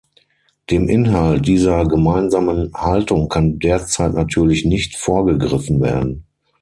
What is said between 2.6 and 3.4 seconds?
Haltung